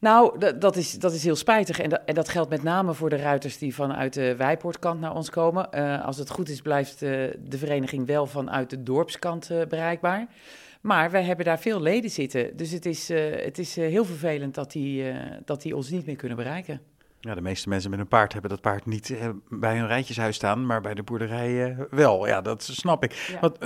Nou, 0.00 0.38
dat, 0.58 0.76
is, 0.76 0.92
dat 0.92 1.12
is 1.12 1.24
heel 1.24 1.36
spijtig. 1.36 1.80
En 1.80 1.90
dat, 1.90 2.00
en 2.04 2.14
dat 2.14 2.28
geldt 2.28 2.50
met 2.50 2.62
name 2.62 2.94
voor 2.94 3.10
de 3.10 3.16
ruiters 3.16 3.58
die 3.58 3.74
vanuit 3.74 4.12
de 4.12 4.36
Wijpoortkant 4.36 5.00
naar 5.00 5.14
ons 5.14 5.30
komen. 5.30 5.68
Uh, 5.74 6.04
als 6.04 6.16
het 6.16 6.30
goed 6.30 6.48
is, 6.48 6.62
blijft 6.62 7.02
uh, 7.02 7.10
de 7.44 7.58
vereniging 7.58 8.06
wel 8.06 8.26
vanuit 8.26 8.70
de 8.70 8.82
dorpskant 8.82 9.50
uh, 9.50 9.66
bereikbaar. 9.66 10.26
Maar 10.80 11.10
wij 11.10 11.22
hebben 11.22 11.44
daar 11.44 11.58
veel 11.58 11.80
leden 11.80 12.10
zitten. 12.10 12.56
Dus 12.56 12.70
het 12.70 12.86
is, 12.86 13.08
het 13.08 13.58
is 13.58 13.76
heel 13.76 14.04
vervelend 14.04 14.54
dat 14.54 14.72
die, 14.72 15.04
dat 15.44 15.62
die 15.62 15.76
ons 15.76 15.90
niet 15.90 16.06
meer 16.06 16.16
kunnen 16.16 16.36
bereiken. 16.36 16.80
Ja, 17.20 17.34
de 17.34 17.40
meeste 17.40 17.68
mensen 17.68 17.90
met 17.90 17.98
een 17.98 18.08
paard 18.08 18.32
hebben 18.32 18.50
dat 18.50 18.60
paard 18.60 18.86
niet 18.86 19.14
bij 19.48 19.76
hun 19.76 19.86
rijtjeshuis 19.86 20.36
staan, 20.36 20.66
maar 20.66 20.80
bij 20.80 20.94
de 20.94 21.02
boerderij 21.02 21.76
wel. 21.90 22.26
Ja, 22.26 22.40
dat 22.40 22.62
snap 22.62 23.04
ik. 23.04 23.12
Ja. 23.12 23.40
Want, 23.40 23.58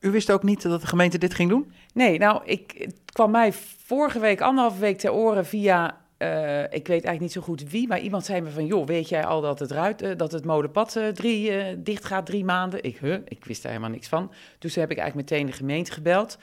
u 0.00 0.10
wist 0.10 0.30
ook 0.30 0.42
niet 0.42 0.62
dat 0.62 0.80
de 0.80 0.86
gemeente 0.86 1.18
dit 1.18 1.34
ging 1.34 1.50
doen? 1.50 1.72
Nee, 1.92 2.18
nou, 2.18 2.44
ik, 2.44 2.74
het 2.78 3.12
kwam 3.12 3.30
mij 3.30 3.52
vorige 3.86 4.18
week, 4.18 4.40
anderhalve 4.40 4.80
week 4.80 4.98
ter 4.98 5.12
oren 5.12 5.46
via, 5.46 6.00
uh, 6.18 6.62
ik 6.62 6.68
weet 6.70 6.88
eigenlijk 6.88 7.20
niet 7.20 7.32
zo 7.32 7.40
goed 7.40 7.70
wie, 7.70 7.88
maar 7.88 8.00
iemand 8.00 8.24
zei 8.24 8.40
me 8.40 8.50
van, 8.50 8.66
joh, 8.66 8.86
weet 8.86 9.08
jij 9.08 9.24
al 9.24 9.40
dat 9.40 9.58
het, 9.58 9.70
ruit, 9.70 10.02
uh, 10.02 10.10
dat 10.16 10.32
het 10.32 10.44
molenpad 10.44 10.96
uh, 10.96 11.08
drie, 11.08 11.82
dicht 11.82 12.04
gaat, 12.04 12.26
drie 12.26 12.44
maanden? 12.44 12.82
Ik, 12.82 12.98
huh, 12.98 13.18
ik 13.24 13.44
wist 13.44 13.62
daar 13.62 13.72
helemaal 13.72 13.94
niks 13.94 14.08
van. 14.08 14.32
Dus 14.58 14.74
heb 14.74 14.90
ik 14.90 14.98
eigenlijk 14.98 15.30
meteen 15.30 15.46
de 15.46 15.52
gemeente 15.52 15.92
gebeld. 15.92 16.38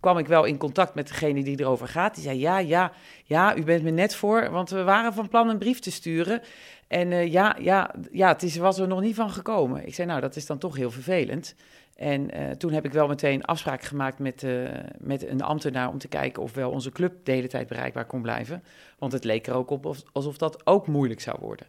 Kwam 0.00 0.18
ik 0.18 0.26
wel 0.26 0.44
in 0.44 0.56
contact 0.56 0.94
met 0.94 1.08
degene 1.08 1.42
die 1.44 1.60
erover 1.60 1.88
gaat. 1.88 2.14
Die 2.14 2.24
zei, 2.24 2.38
ja, 2.38 2.58
ja, 2.58 2.92
ja, 3.24 3.56
u 3.56 3.64
bent 3.64 3.82
me 3.82 3.90
net 3.90 4.14
voor, 4.14 4.50
want 4.50 4.70
we 4.70 4.82
waren 4.82 5.12
van 5.12 5.28
plan 5.28 5.48
een 5.48 5.58
brief 5.58 5.78
te 5.78 5.90
sturen. 5.90 6.42
En 6.88 7.30
ja, 7.30 7.56
ja, 7.60 7.94
ja, 8.12 8.28
het 8.28 8.42
is, 8.42 8.56
was 8.56 8.78
er 8.78 8.88
nog 8.88 9.00
niet 9.00 9.14
van 9.14 9.30
gekomen. 9.30 9.86
Ik 9.86 9.94
zei, 9.94 10.08
nou, 10.08 10.20
dat 10.20 10.36
is 10.36 10.46
dan 10.46 10.58
toch 10.58 10.76
heel 10.76 10.90
vervelend. 10.90 11.54
En 11.96 12.40
uh, 12.40 12.50
toen 12.50 12.72
heb 12.72 12.84
ik 12.84 12.92
wel 12.92 13.06
meteen 13.06 13.44
afspraak 13.44 13.82
gemaakt 13.82 14.18
met, 14.18 14.42
uh, 14.42 14.68
met 14.98 15.26
een 15.26 15.42
ambtenaar 15.42 15.88
om 15.88 15.98
te 15.98 16.08
kijken 16.08 16.42
of 16.42 16.54
wel 16.54 16.70
onze 16.70 16.90
club 16.90 17.24
de 17.24 17.32
hele 17.32 17.48
tijd 17.48 17.68
bereikbaar 17.68 18.04
kon 18.04 18.22
blijven. 18.22 18.62
Want 18.98 19.12
het 19.12 19.24
leek 19.24 19.46
er 19.46 19.54
ook 19.54 19.70
op 19.70 19.96
alsof 20.12 20.36
dat 20.36 20.66
ook 20.66 20.86
moeilijk 20.86 21.20
zou 21.20 21.36
worden. 21.40 21.66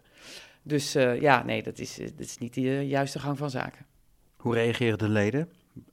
Dus 0.61 0.93
ja, 1.19 1.43
nee, 1.43 1.63
dat 1.63 1.79
is, 1.79 1.95
dat 1.95 2.25
is 2.25 2.37
niet 2.37 2.53
de 2.53 2.87
juiste 2.87 3.19
gang 3.19 3.37
van 3.37 3.49
zaken. 3.49 3.85
Hoe 4.37 4.53
reageren 4.53 4.97
de 4.97 5.09
leden? 5.09 5.49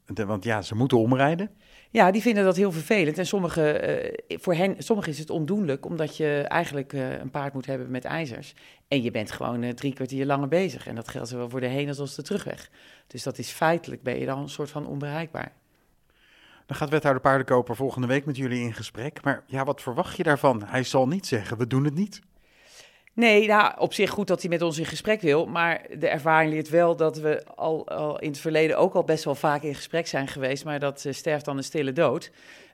De, 0.06 0.26
want 0.26 0.44
ja, 0.44 0.62
ze 0.62 0.74
moeten 0.74 0.98
omrijden. 0.98 1.50
Ja, 1.90 2.10
die 2.10 2.22
vinden 2.22 2.44
dat 2.44 2.56
heel 2.56 2.72
vervelend. 2.72 3.18
En 3.18 3.26
sommige, 3.26 4.14
uh, 4.28 4.38
voor 4.38 4.54
hen, 4.54 4.74
sommigen 4.78 5.12
is 5.12 5.18
het 5.18 5.30
ondoenlijk, 5.30 5.86
omdat 5.86 6.16
je 6.16 6.44
eigenlijk 6.48 6.92
uh, 6.92 7.18
een 7.18 7.30
paard 7.30 7.54
moet 7.54 7.66
hebben 7.66 7.90
met 7.90 8.04
ijzers. 8.04 8.54
En 8.88 9.02
je 9.02 9.10
bent 9.10 9.30
gewoon 9.30 9.62
uh, 9.62 9.70
drie 9.70 9.94
kwartier 9.94 10.26
langer 10.26 10.48
bezig. 10.48 10.86
En 10.86 10.94
dat 10.94 11.08
geldt 11.08 11.28
zowel 11.28 11.48
voor 11.48 11.60
de 11.60 11.66
heen 11.66 11.98
als 11.98 12.14
de 12.14 12.22
terugweg. 12.22 12.70
Dus 13.06 13.22
dat 13.22 13.38
is 13.38 13.50
feitelijk, 13.50 14.02
ben 14.02 14.18
je 14.18 14.26
dan 14.26 14.38
een 14.38 14.48
soort 14.48 14.70
van 14.70 14.86
onbereikbaar. 14.86 15.52
Dan 16.66 16.76
gaat 16.76 16.90
wethouder 16.90 17.22
Paardenkoper 17.22 17.76
volgende 17.76 18.06
week 18.06 18.24
met 18.24 18.36
jullie 18.36 18.60
in 18.60 18.74
gesprek. 18.74 19.22
Maar 19.22 19.42
ja, 19.46 19.64
wat 19.64 19.82
verwacht 19.82 20.16
je 20.16 20.22
daarvan? 20.22 20.62
Hij 20.64 20.82
zal 20.82 21.08
niet 21.08 21.26
zeggen, 21.26 21.58
we 21.58 21.66
doen 21.66 21.84
het 21.84 21.94
niet. 21.94 22.20
Nee, 23.14 23.46
nou, 23.46 23.72
op 23.78 23.92
zich 23.92 24.10
goed 24.10 24.26
dat 24.26 24.40
hij 24.40 24.50
met 24.50 24.62
ons 24.62 24.78
in 24.78 24.84
gesprek 24.84 25.20
wil. 25.20 25.46
Maar 25.46 25.86
de 25.98 26.08
ervaring 26.08 26.52
leert 26.52 26.68
wel 26.68 26.96
dat 26.96 27.18
we 27.18 27.44
al, 27.54 27.88
al 27.88 28.18
in 28.18 28.28
het 28.28 28.38
verleden 28.38 28.78
ook 28.78 28.94
al 28.94 29.04
best 29.04 29.24
wel 29.24 29.34
vaak 29.34 29.62
in 29.62 29.74
gesprek 29.74 30.06
zijn 30.06 30.28
geweest. 30.28 30.64
Maar 30.64 30.78
dat 30.78 31.04
uh, 31.06 31.12
sterft 31.12 31.44
dan 31.44 31.56
een 31.56 31.64
stille 31.64 31.92
dood. 31.92 32.30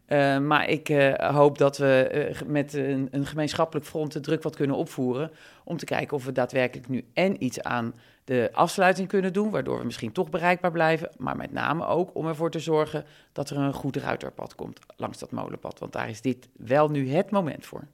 Uh, 0.08 0.38
maar 0.38 0.68
ik 0.68 0.88
uh, 0.88 1.14
hoop 1.14 1.58
dat 1.58 1.78
we 1.78 2.32
met 2.46 2.72
een, 2.72 3.08
een, 3.10 3.26
gemeenschappelijk 3.26 3.86
front 3.86 4.12
de 4.12 4.20
druk 4.20 4.42
wat 4.42 4.56
kunnen 4.56 4.76
opvoeren. 4.76 5.30
Om 5.64 5.76
te 5.76 5.84
kijken 5.84 6.16
of 6.16 6.24
we 6.24 6.32
daadwerkelijk 6.32 6.88
nu 6.88 7.04
en 7.14 7.44
iets 7.44 7.62
aan 7.62 7.94
de 8.24 8.50
afsluiting 8.52 9.08
kunnen 9.08 9.32
doen. 9.32 9.50
Waardoor 9.50 9.78
we 9.78 9.84
misschien 9.84 10.12
toch 10.12 10.30
bereikbaar 10.30 10.72
blijven. 10.72 11.10
Maar 11.16 11.36
met 11.36 11.52
name 11.52 11.86
ook 11.86 12.10
om 12.14 12.26
ervoor 12.26 12.50
te 12.50 12.58
zorgen 12.60 13.04
dat 13.32 13.50
er 13.50 13.56
een 13.56 13.72
goed 13.72 13.96
ruiterpad 13.96 14.54
komt 14.54 14.78
langs 14.96 15.18
dat 15.18 15.30
molenpad. 15.30 15.78
Want 15.78 15.92
daar 15.92 16.08
is 16.08 16.20
dit 16.20 16.48
wel 16.56 16.88
nu 16.88 17.10
het 17.10 17.30
moment 17.30 17.66
voor. 17.66 17.84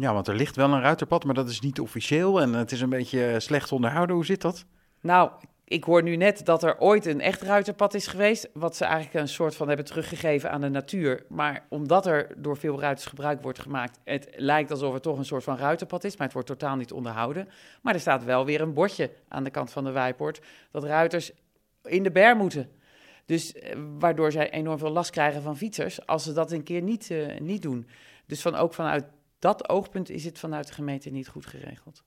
Ja, 0.00 0.12
want 0.12 0.28
er 0.28 0.34
ligt 0.34 0.56
wel 0.56 0.72
een 0.72 0.80
ruiterpad, 0.80 1.24
maar 1.24 1.34
dat 1.34 1.48
is 1.48 1.60
niet 1.60 1.80
officieel 1.80 2.40
en 2.40 2.52
het 2.52 2.72
is 2.72 2.80
een 2.80 2.88
beetje 2.88 3.40
slecht 3.40 3.72
onderhouden. 3.72 4.16
Hoe 4.16 4.24
zit 4.24 4.40
dat? 4.40 4.64
Nou, 5.00 5.30
ik 5.64 5.84
hoor 5.84 6.02
nu 6.02 6.16
net 6.16 6.44
dat 6.44 6.62
er 6.62 6.78
ooit 6.78 7.06
een 7.06 7.20
echt 7.20 7.42
ruiterpad 7.42 7.94
is 7.94 8.06
geweest, 8.06 8.48
wat 8.52 8.76
ze 8.76 8.84
eigenlijk 8.84 9.14
een 9.14 9.28
soort 9.28 9.56
van 9.56 9.68
hebben 9.68 9.86
teruggegeven 9.86 10.50
aan 10.50 10.60
de 10.60 10.68
natuur. 10.68 11.24
Maar 11.28 11.66
omdat 11.68 12.06
er 12.06 12.34
door 12.36 12.56
veel 12.56 12.80
ruiters 12.80 13.06
gebruik 13.06 13.42
wordt 13.42 13.58
gemaakt, 13.58 13.98
het 14.04 14.28
lijkt 14.36 14.70
alsof 14.70 14.94
er 14.94 15.00
toch 15.00 15.18
een 15.18 15.24
soort 15.24 15.44
van 15.44 15.56
ruiterpad 15.56 16.04
is, 16.04 16.16
maar 16.16 16.26
het 16.26 16.34
wordt 16.34 16.48
totaal 16.48 16.76
niet 16.76 16.92
onderhouden. 16.92 17.48
Maar 17.82 17.94
er 17.94 18.00
staat 18.00 18.24
wel 18.24 18.44
weer 18.44 18.60
een 18.60 18.74
bordje 18.74 19.10
aan 19.28 19.44
de 19.44 19.50
kant 19.50 19.70
van 19.70 19.84
de 19.84 19.90
Wijpoort 19.90 20.40
dat 20.70 20.84
ruiters 20.84 21.32
in 21.82 22.02
de 22.02 22.10
ber 22.10 22.36
moeten. 22.36 22.70
Dus 23.26 23.52
eh, 23.52 23.76
waardoor 23.98 24.32
zij 24.32 24.50
enorm 24.50 24.78
veel 24.78 24.90
last 24.90 25.10
krijgen 25.10 25.42
van 25.42 25.56
fietsers 25.56 26.06
als 26.06 26.24
ze 26.24 26.32
dat 26.32 26.52
een 26.52 26.62
keer 26.62 26.82
niet, 26.82 27.10
uh, 27.10 27.38
niet 27.38 27.62
doen. 27.62 27.86
Dus 28.26 28.42
van, 28.42 28.54
ook 28.54 28.74
vanuit 28.74 29.04
dat 29.40 29.68
oogpunt 29.68 30.10
is 30.10 30.24
het 30.24 30.38
vanuit 30.38 30.66
de 30.66 30.72
gemeente 30.72 31.10
niet 31.10 31.28
goed 31.28 31.46
geregeld. 31.46 32.04